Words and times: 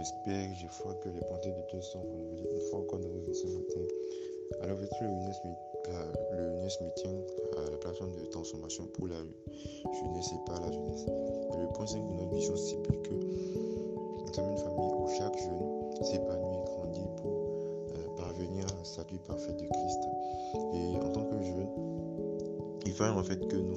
j'espère, 0.00 0.54
j'ai 0.54 0.68
foi 0.68 0.94
que 1.02 1.10
les 1.10 1.20
bontés 1.20 1.50
de 1.50 1.62
Dieu 1.68 1.80
sont 1.82 2.00
renouvelées 2.00 2.48
une 2.54 2.60
fois 2.70 2.80
encore 2.80 3.00
dans 3.00 3.34
ce 3.34 3.46
matin. 3.46 3.80
À 4.62 4.66
l'ouverture, 4.66 5.06
le 5.06 6.52
UNES 6.56 6.76
meeting 6.80 7.20
à 7.58 7.70
la 7.70 7.76
plateforme 7.76 8.16
de 8.16 8.24
transformation 8.26 8.86
pour 8.94 9.08
la 9.08 9.16
jeunesse 9.18 10.32
et 10.32 10.40
pas 10.46 10.58
la 10.58 10.72
jeunesse. 10.72 11.04
Le 11.06 11.72
point 11.74 11.86
5 11.86 11.98
de 12.00 12.12
notre 12.14 12.34
vision 12.34 12.56
stipule 12.56 13.02
que 13.02 13.14
nous 13.14 14.32
sommes 14.32 14.50
une 14.50 14.58
famille 14.58 14.92
où 14.96 15.08
chaque 15.18 15.36
jeune 15.38 16.02
s'épanouit 16.02 16.56
et 16.56 16.64
grandit 16.64 17.08
pour 17.18 17.32
euh, 17.90 18.16
parvenir 18.16 18.64
à 18.64 18.78
la 18.78 18.84
statut 18.84 19.18
parfait 19.26 19.52
de 19.52 19.66
Christ. 19.66 20.00
Et 20.74 20.96
en 20.96 21.12
tant 21.12 21.24
que 21.24 21.42
jeune, 21.42 21.68
il 22.86 22.92
fallait 22.92 23.18
en 23.18 23.22
fait 23.22 23.46
que 23.48 23.56
nous, 23.56 23.76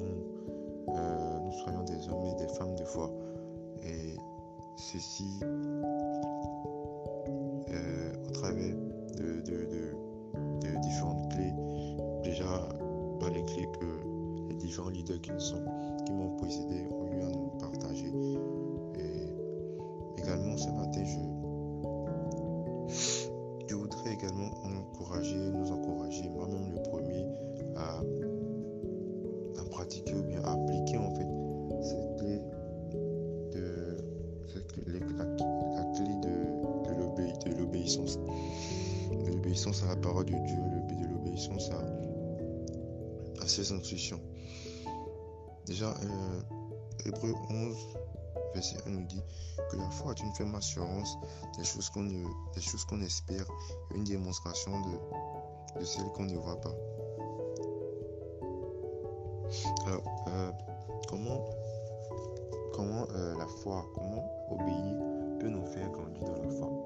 euh, 0.88 1.38
nous 1.44 1.52
soyons 1.52 1.82
des 1.84 2.08
hommes 2.08 2.24
et 2.24 2.34
des 2.36 2.48
femmes 2.54 2.74
de 2.76 2.84
foi. 2.84 3.10
Et 3.84 4.16
ceci 4.76 5.24
au 8.44 8.46
travers 8.46 8.76
de, 9.16 9.40
différentes 10.82 11.32
clés. 11.32 11.54
Déjà, 12.22 12.68
dans 13.20 13.28
les 13.28 13.44
clés 13.44 13.68
que 13.80 14.48
les 14.48 14.54
différents 14.56 14.90
leaders 14.90 15.20
qui, 15.20 15.30
sont, 15.38 15.64
qui 16.04 16.12
m'ont 16.12 16.36
précédé 16.36 16.86
ont 16.90 17.06
eu 17.06 17.22
à 17.22 17.30
nous 17.30 17.50
partager. 17.58 18.12
Et 18.98 19.28
également, 20.20 20.56
ce 20.56 20.68
matin, 20.70 21.04
je, 21.04 21.20
je 23.68 23.74
voudrais 23.74 24.12
également 24.12 24.50
encourager, 24.64 25.36
nous 25.36 25.72
encourager, 25.72 26.28
moi-même 26.28 26.72
le 26.72 26.82
premier, 26.82 27.26
à, 27.76 28.00
à 29.60 29.64
pratiquer 29.70 30.14
ou 30.14 30.22
bien 30.24 30.42
à 30.44 30.56
l'obéissance. 37.84 38.18
De 39.10 39.30
l'obéissance 39.30 39.82
à 39.82 39.88
la 39.88 39.96
parole 39.96 40.24
de 40.24 40.32
Dieu, 40.32 40.56
de 40.56 41.12
l'obéissance 41.12 41.70
à, 41.70 43.46
ses 43.46 43.72
instructions. 43.72 44.20
Déjà, 45.66 45.90
euh, 45.90 46.40
Hébreu 47.04 47.34
11, 47.50 47.76
verset 48.54 48.78
1 48.86 48.90
nous 48.90 49.06
dit 49.06 49.22
que 49.70 49.76
la 49.76 49.90
foi 49.90 50.12
est 50.12 50.22
une 50.22 50.32
ferme 50.32 50.54
assurance 50.54 51.18
des 51.58 51.64
choses 51.64 51.90
qu'on 51.90 52.08
qu'on 52.88 53.02
espère 53.02 53.46
une 53.94 54.04
démonstration 54.04 54.72
de, 54.80 55.80
de 55.80 55.84
celles 55.84 56.08
qu'on 56.14 56.24
ne 56.24 56.36
voit 56.36 56.60
pas. 56.60 56.74
Alors, 59.86 60.02
euh, 60.28 60.50
comment, 61.06 61.44
comment 62.72 63.06
euh, 63.14 63.36
la 63.36 63.46
foi, 63.46 63.84
comment 63.94 64.24
obéir 64.50 64.98
peut 65.38 65.48
nous 65.48 65.66
faire 65.66 65.90
grandir 65.90 66.24
dans 66.24 66.42
la 66.42 66.48
foi? 66.48 66.84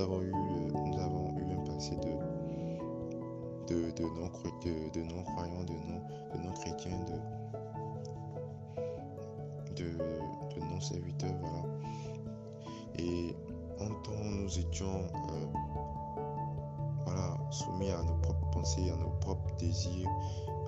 Avons 0.00 0.22
eu, 0.22 0.32
nous 0.32 0.98
avons 0.98 1.36
eu 1.38 1.52
un 1.52 1.62
passé 1.64 1.96
de, 1.96 2.12
de, 3.68 5.02
non-croyants, 5.02 5.64
de, 5.64 5.74
non-chrétiens, 6.38 7.04
de, 7.04 7.18
de 9.76 9.98
serviteurs, 10.80 11.34
voilà. 11.40 11.62
Et 12.98 13.34
en 13.80 13.88
temps, 14.02 14.24
nous 14.24 14.58
étions 14.58 15.04
euh, 15.14 15.46
voilà, 17.04 17.36
soumis 17.50 17.90
à 17.90 18.02
nos 18.02 18.16
propres 18.22 18.50
pensées, 18.50 18.90
à 18.90 18.96
nos 18.96 19.10
propres 19.20 19.54
désirs, 19.58 20.08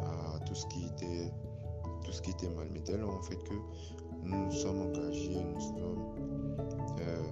à 0.02 0.38
tout 0.40 0.54
ce 0.54 0.66
qui 0.66 0.84
était, 0.86 1.32
tout 2.04 2.12
ce 2.12 2.20
qui 2.22 2.30
était 2.30 2.48
mal. 2.50 2.68
Mais 2.72 2.80
dès 2.80 2.96
lors, 2.96 3.14
en 3.14 3.22
fait, 3.22 3.42
que 3.44 3.54
nous 4.22 4.46
nous 4.46 4.52
sommes 4.52 4.82
engagés, 4.82 5.42
nous 5.42 5.60
sommes, 5.60 6.14
euh, 7.00 7.22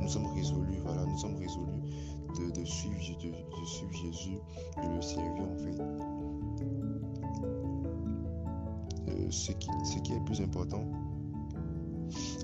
nous 0.00 0.08
sommes 0.08 0.26
résolus, 0.34 0.80
voilà, 0.84 1.04
nous 1.04 1.18
sommes 1.18 1.36
résolus 1.36 1.80
de, 2.38 2.64
suivre, 2.64 3.00
Jésus, 3.00 4.38
de 4.76 4.96
le 4.96 5.02
servir, 5.02 5.42
en 5.42 5.56
fait. 5.56 5.82
Euh, 9.08 9.30
ce, 9.30 9.52
qui, 9.52 9.68
ce 9.84 9.98
qui 10.00 10.12
est 10.12 10.24
plus 10.24 10.40
important, 10.40 10.84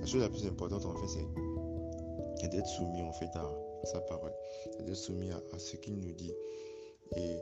la 0.00 0.06
chose 0.06 0.20
la 0.20 0.28
plus 0.28 0.46
importante 0.46 0.84
en 0.84 0.94
fait, 0.94 1.20
c'est 2.40 2.48
d'être 2.48 2.66
soumis 2.66 3.02
en 3.02 3.12
fait 3.12 3.30
à, 3.34 3.50
sa 3.84 4.00
parole, 4.00 4.32
d'être 4.80 4.94
soumis 4.94 5.30
à, 5.30 5.58
ce 5.58 5.76
qu'il 5.76 5.98
nous 5.98 6.12
dit. 6.12 6.32
Et 7.16 7.36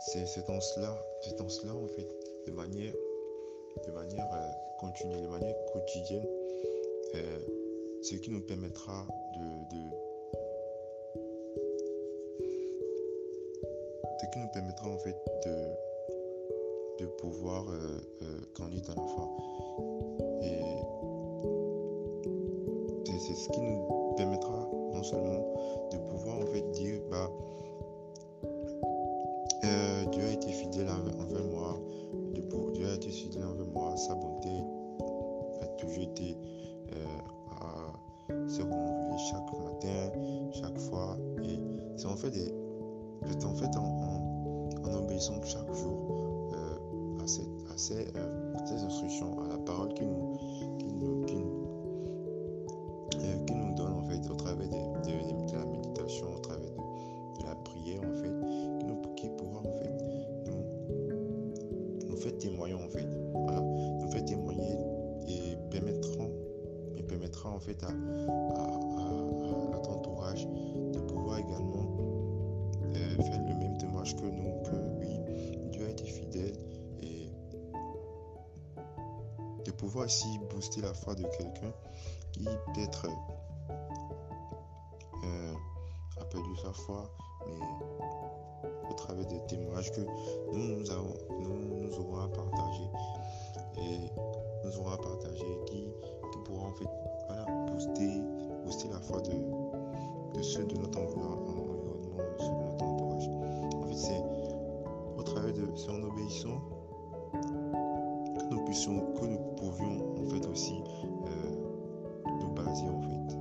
c'est 0.00 0.48
en 0.48 0.60
cela, 0.60 0.96
c'est 1.22 1.40
en 1.40 1.48
cela 1.48 1.74
en 1.74 1.86
fait, 1.88 2.08
de 2.46 2.52
manière, 2.52 2.94
de 3.86 3.92
manière 3.92 4.28
euh, 4.32 4.50
continue, 4.78 5.20
de 5.20 5.28
manière 5.28 5.54
quotidienne, 5.72 6.26
euh, 7.14 7.38
ce 8.02 8.14
qui 8.16 8.30
nous 8.30 8.40
permettra 8.40 9.06
de, 9.34 9.76
de 9.76 9.90
ce 14.20 14.26
qui 14.32 14.38
nous 14.38 14.48
permettra 14.52 14.88
en 14.88 14.98
fait 14.98 15.16
de 15.46 15.88
de 16.98 17.06
pouvoir 17.06 17.64
euh, 17.68 18.00
euh, 18.22 18.40
dans 18.58 18.94
la 18.94 19.08
foi. 19.08 19.28
Et 20.42 20.72
c'est 23.18 23.34
ce 23.34 23.48
qui 23.50 23.60
nous 23.60 24.14
permettra 24.16 24.68
non 24.92 25.02
seulement 25.02 25.54
de 25.92 25.98
pouvoir 25.98 26.40
en 26.40 26.46
fait 26.46 26.70
dire 26.72 27.00
bah 27.10 27.30
euh, 29.64 30.04
Dieu 30.06 30.24
a 30.24 30.32
été 30.32 30.48
fidèle 30.48 30.88
envers 30.88 31.44
moi, 31.44 31.80
Dieu 32.74 32.88
a 32.88 32.94
été 32.94 33.08
fidèle 33.08 33.44
envers 33.44 33.66
moi, 33.66 33.96
sa 33.96 34.14
bonté 34.14 34.50
a 35.62 35.66
toujours 35.78 36.02
été 36.02 36.36
à 38.62 39.16
chaque 39.16 39.52
matin, 39.64 40.12
chaque 40.52 40.78
fois. 40.78 41.16
Et 41.42 41.58
c'est 41.96 42.06
en 42.06 42.16
fait 42.16 42.30
des, 42.30 42.52
en 43.44 43.54
fait 43.54 43.76
en, 43.76 44.94
obéissant 44.94 45.40
chaque 45.44 45.72
jour 45.74 46.48
à, 47.20 47.26
ces, 47.76 48.08
euh, 48.16 48.54
ces, 48.64 48.84
instructions, 48.84 49.38
à 49.44 49.48
la 49.48 49.58
parole 49.58 49.92
qui 49.94 50.04
nous, 50.04 51.24
euh, 51.28 51.57
en 67.58 67.60
fait 67.60 67.82
à, 67.84 67.88
à, 67.88 67.92
entourage 69.90 70.46
de 70.46 71.00
pouvoir 71.00 71.38
également 71.38 71.96
euh, 72.94 73.22
faire 73.22 73.40
le 73.46 73.54
même 73.54 73.76
témoignage 73.78 74.16
que 74.16 74.26
nous, 74.26 74.62
que 74.62 74.76
oui, 75.00 75.20
Dieu 75.72 75.86
a 75.86 75.90
été 75.90 76.04
fidèle 76.04 76.54
pouvoir 79.78 80.06
aussi 80.06 80.38
booster 80.50 80.82
la 80.82 80.92
foi 80.92 81.14
de 81.14 81.22
quelqu'un 81.22 81.72
qui 82.32 82.44
peut-être 82.44 83.06
euh, 85.24 85.54
a 86.20 86.24
perdu 86.24 86.56
sa 86.62 86.72
foi, 86.72 87.10
mais 87.46 88.90
au 88.90 88.94
travers 88.94 89.24
des 89.26 89.40
témoignages 89.46 89.92
que 89.92 90.00
nous, 90.52 90.78
nous, 90.78 90.90
avons, 90.90 91.16
nous, 91.38 91.86
nous 91.86 91.98
aurons 92.00 92.18
à 92.18 92.28
partager 92.28 92.90
et 93.78 94.10
nous 94.64 94.78
aurons 94.78 94.90
à 94.90 94.98
partager 94.98 95.58
qui, 95.66 95.84
qui 96.32 96.38
pourra 96.44 96.66
en 96.66 96.74
fait 96.74 97.17
booster, 97.86 98.88
la 98.90 99.00
foi 99.00 99.20
de, 99.20 100.42
ceux 100.42 100.64
de 100.64 100.76
notre 100.78 100.98
environnement, 100.98 101.38
de 101.38 102.08
de 102.44 102.64
notre 102.64 102.84
entourage. 102.84 103.28
En 103.74 103.82
fait, 103.82 103.94
c'est 103.94 104.24
au 105.16 105.22
travers 105.22 105.52
de, 105.52 105.68
c'est 105.76 105.90
en 105.90 106.02
obéissant 106.02 106.60
que 109.14 109.26
nous 109.26 109.38
pouvions 109.56 110.16
en 110.18 110.24
fait 110.28 110.46
aussi 110.46 110.82
euh, 111.26 111.50
nous 112.40 112.48
baser 112.54 112.88
en 112.88 113.00
fait. 113.02 113.36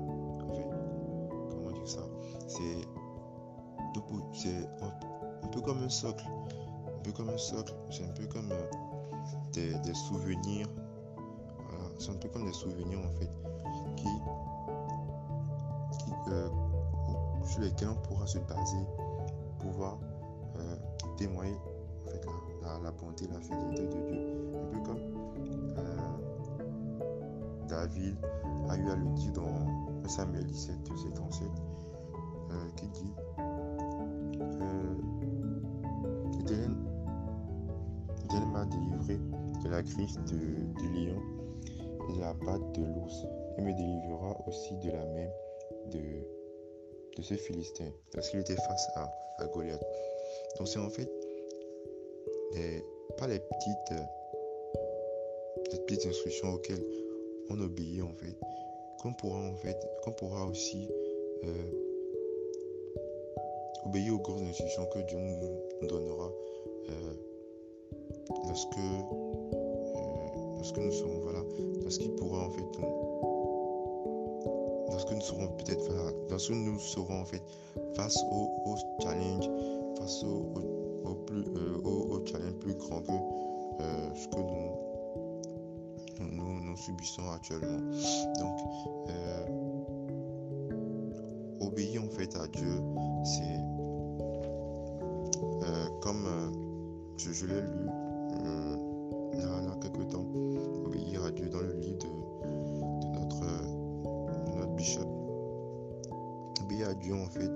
Comment 1.49 1.71
dire 1.71 1.87
ça? 1.87 2.01
C'est 2.47 2.87
un, 3.95 5.47
peu 5.51 5.61
comme 5.61 5.83
un 5.83 5.89
socle. 5.89 6.25
Un 6.87 7.01
peu 7.01 7.11
comme 7.11 7.29
un 7.29 7.37
socle. 7.37 7.73
C'est 7.89 8.03
un 8.03 8.13
peu 8.13 8.25
comme 8.27 8.51
euh, 8.51 8.69
des, 9.53 9.93
souvenirs. 9.93 10.67
C'est 11.99 12.11
un 12.11 12.15
peu 12.15 12.29
comme 12.29 12.45
des 12.45 12.53
souvenirs 12.53 12.99
en 12.99 13.13
fait 13.19 13.29
euh, 16.29 16.49
sur 17.43 17.61
lesquels 17.61 17.89
on 17.89 17.95
pourra 18.07 18.27
se 18.27 18.39
baser, 18.39 18.85
pouvoir 19.59 19.97
euh, 20.57 20.75
témoigner 21.17 21.57
en 22.05 22.09
fait, 22.09 22.25
la, 22.25 22.73
la, 22.73 22.79
la 22.83 22.91
bonté, 22.91 23.27
la 23.27 23.39
fidélité 23.39 23.83
de 23.83 24.07
Dieu 24.07 24.37
un 24.55 24.65
peu 24.73 24.79
comme 24.81 24.99
euh, 25.77 25.97
David 27.67 28.17
a 28.69 28.77
eu 28.77 28.89
à 28.89 28.95
le 28.95 29.07
dire 29.15 29.33
dans 29.33 30.07
Samuel 30.07 30.45
17, 30.45 30.75
7 30.85 31.19
en 31.19 31.31
7. 31.31 31.47
Euh, 32.49 32.69
qui 32.77 32.87
dit 32.87 33.13
L'Éternel 36.37 36.77
m'a 38.53 38.65
délivré 38.65 39.19
de 39.63 39.69
la 39.69 39.83
crise 39.83 40.19
du 40.25 40.89
lion 40.93 41.21
et 42.09 42.13
de 42.13 42.19
la 42.21 42.33
patte 42.33 42.79
de 42.79 42.85
l'ours, 42.85 43.25
et 43.57 43.61
me 43.61 43.73
délivrera 43.73 44.37
aussi 44.47 44.75
de 44.77 44.91
la 44.91 45.05
main 45.05 45.29
de, 45.91 45.99
de 47.17 47.21
ce 47.21 47.33
Philistin, 47.33 47.91
parce 48.13 48.29
qu'il 48.29 48.39
était 48.39 48.55
face 48.55 48.87
à, 48.95 49.11
à 49.39 49.47
Goliath. 49.47 49.83
Donc 50.57 50.67
c'est 50.67 50.79
en 50.79 50.89
fait 50.89 51.09
pas 53.17 53.27
les 53.27 53.39
petites, 53.39 53.99
les 55.71 55.79
petites 55.79 56.05
instructions 56.05 56.53
auxquelles 56.53 56.83
on 57.49 57.59
obéit 57.59 58.01
en 58.01 58.13
fait, 58.13 58.35
qu'on 59.01 59.13
pourra 59.13 59.39
en 59.39 59.55
fait, 59.55 59.77
qu'on 60.03 60.11
pourra 60.11 60.45
aussi 60.45 60.87
euh, 61.43 61.71
obéir 63.85 64.13
aux 64.13 64.19
grosses 64.19 64.41
instructions 64.41 64.85
que 64.87 64.99
Dieu 64.99 65.17
nous 65.17 65.87
donnera 65.87 66.31
euh, 66.89 67.13
lorsque, 68.47 68.77
euh, 68.77 69.97
lorsque 70.57 70.77
nous 70.77 70.91
serons 70.91 71.19
voilà, 71.19 71.43
lorsqu'il 71.81 72.13
pourra 72.15 72.45
en 72.45 72.51
fait 72.51 73.26
lorsque 74.89 75.11
nous 75.11 75.21
serons 75.21 75.47
peut-être 75.47 75.91
lorsque 76.29 76.51
nous 76.51 76.79
serons 76.79 77.21
en 77.21 77.25
fait 77.25 77.43
face 77.95 78.17
aux 78.31 78.49
au 78.65 78.75
challenges, 79.01 79.49
face 79.99 80.23
au, 80.23 80.53
au, 81.05 81.15
plus 81.15 81.43
au, 81.83 82.25
challenge 82.25 82.53
plus 82.59 82.73
grand 82.75 83.01
que 83.01 83.11
ce 84.15 84.27
que 84.27 84.39
nous 84.39 84.87
nous, 86.19 86.59
nous 86.61 86.77
subissons 86.77 87.29
actuellement. 87.29 87.91
Donc, 88.39 88.57
obéir 91.59 92.03
en 92.03 92.09
fait 92.09 92.35
à 92.35 92.47
Dieu, 92.47 92.81
c'est 93.23 93.59
comme 96.01 96.27
je, 97.17 97.31
je 97.31 97.45
l'ai 97.45 97.61
lu 97.61 97.89
il 99.33 99.39
y 99.39 99.43
a 99.43 99.75
quelques 99.81 100.09
temps, 100.09 100.25
obéir 100.85 101.23
à 101.25 101.31
Dieu 101.31 101.49
dans 101.49 101.61
le 101.61 101.76
Dieu 106.95 107.13
en 107.13 107.27
fait, 107.27 107.51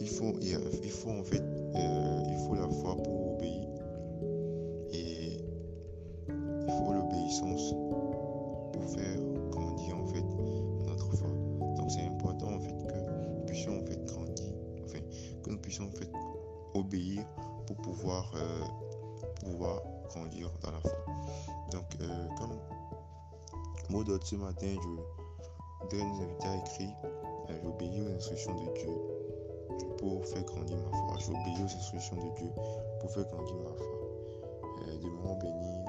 il 0.00 0.08
faut, 0.08 0.32
il 0.40 0.90
faut 0.90 1.10
en 1.10 1.24
fait, 1.24 1.42
euh, 1.42 2.22
il 2.26 2.46
faut 2.46 2.54
la 2.54 2.68
foi 2.68 2.96
pour 3.02 3.34
obéir 3.34 3.68
et 4.92 5.40
il 6.66 6.72
faut 6.78 6.92
l'obéissance 6.92 7.74
pour 8.72 8.84
faire 8.84 9.18
grandir 9.50 9.96
en 9.96 10.06
fait 10.06 10.24
notre 10.86 11.10
foi. 11.16 11.28
Donc 11.76 11.90
c'est 11.90 12.06
important 12.06 12.54
en 12.54 12.60
fait 12.60 12.86
que 12.86 13.38
nous 13.38 13.44
puissions 13.46 13.80
en 13.80 13.84
fait 13.86 14.04
grandir, 14.04 14.52
enfin 14.84 15.00
que 15.42 15.50
nous 15.50 15.58
puissions 15.58 15.84
en 15.86 15.90
fait 15.90 16.10
obéir 16.74 17.24
pour 17.66 17.76
pouvoir, 17.76 18.32
euh, 18.36 18.64
pouvoir 19.44 19.82
grandir 20.08 20.50
dans 20.62 20.70
la 20.70 20.80
foi. 20.80 20.92
Donc, 21.72 21.84
euh, 22.00 22.28
comme 22.38 22.58
mot 23.90 24.04
ce 24.22 24.36
matin, 24.36 24.66
je 24.66 25.23
voudrais 25.84 26.06
nous 26.06 26.22
inviter 26.22 26.48
à 26.48 26.56
écrire 26.56 26.96
euh, 27.50 27.54
J'obéis 27.62 28.00
aux 28.00 28.16
instructions 28.16 28.54
de 28.54 28.72
Dieu 28.74 28.90
pour 29.98 30.24
faire 30.26 30.44
grandir 30.44 30.76
ma 30.78 30.96
foi. 30.96 31.16
J'obéis 31.18 31.62
aux 31.62 31.76
instructions 31.76 32.16
de 32.16 32.36
Dieu 32.36 32.50
pour 33.00 33.10
faire 33.10 33.24
grandir 33.24 33.56
ma 33.56 33.74
foi. 33.74 33.86
Euh, 34.88 34.96
de 34.96 35.40
béni, 35.40 35.84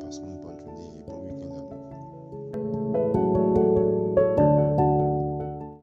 passons 0.00 0.24
une 0.26 0.40
bonne 0.40 0.58
journée 0.58 0.90
et 0.96 1.02
bon 1.06 1.22
week-end 1.24 1.54
à 1.56 3.08
nous. 3.08 3.31